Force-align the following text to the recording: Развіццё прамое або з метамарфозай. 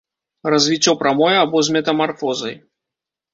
Развіццё 0.53 0.95
прамое 1.01 1.33
або 1.43 1.57
з 1.67 1.75
метамарфозай. 1.77 2.59